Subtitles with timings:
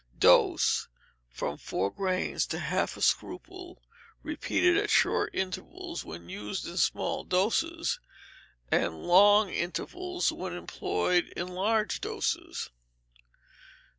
[0.17, 0.87] Dose,
[1.29, 3.83] from four grains to half a scruple,
[4.23, 7.99] repeated at short intervals when used in small doses,
[8.71, 12.71] and long intervals when employed in large doses.